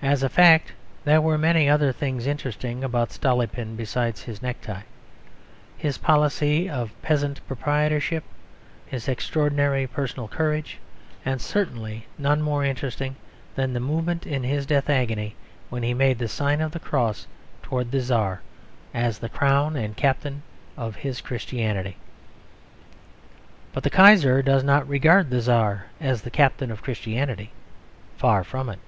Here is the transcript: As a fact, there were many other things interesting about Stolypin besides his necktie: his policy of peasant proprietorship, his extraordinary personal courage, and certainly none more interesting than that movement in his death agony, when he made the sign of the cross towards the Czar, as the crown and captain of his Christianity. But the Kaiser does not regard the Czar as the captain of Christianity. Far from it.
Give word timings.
As 0.00 0.22
a 0.22 0.30
fact, 0.30 0.72
there 1.04 1.20
were 1.20 1.36
many 1.36 1.68
other 1.68 1.92
things 1.92 2.26
interesting 2.26 2.82
about 2.82 3.10
Stolypin 3.12 3.76
besides 3.76 4.22
his 4.22 4.40
necktie: 4.40 4.80
his 5.76 5.98
policy 5.98 6.70
of 6.70 6.94
peasant 7.02 7.46
proprietorship, 7.46 8.24
his 8.86 9.08
extraordinary 9.08 9.86
personal 9.86 10.26
courage, 10.26 10.78
and 11.22 11.38
certainly 11.42 12.06
none 12.16 12.40
more 12.40 12.64
interesting 12.64 13.14
than 13.56 13.74
that 13.74 13.80
movement 13.80 14.26
in 14.26 14.42
his 14.42 14.64
death 14.64 14.88
agony, 14.88 15.36
when 15.68 15.82
he 15.82 15.92
made 15.92 16.16
the 16.18 16.28
sign 16.28 16.62
of 16.62 16.72
the 16.72 16.80
cross 16.80 17.26
towards 17.62 17.90
the 17.90 18.00
Czar, 18.00 18.40
as 18.94 19.18
the 19.18 19.28
crown 19.28 19.76
and 19.76 19.98
captain 19.98 20.42
of 20.78 20.96
his 20.96 21.20
Christianity. 21.20 21.98
But 23.74 23.82
the 23.82 23.90
Kaiser 23.90 24.40
does 24.40 24.64
not 24.64 24.88
regard 24.88 25.28
the 25.28 25.42
Czar 25.42 25.84
as 26.00 26.22
the 26.22 26.30
captain 26.30 26.70
of 26.70 26.82
Christianity. 26.82 27.50
Far 28.16 28.42
from 28.42 28.70
it. 28.70 28.78